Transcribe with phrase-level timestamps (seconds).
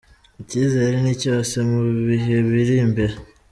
[0.41, 3.13] Icyizere ni cyose mu bihe biri imbere.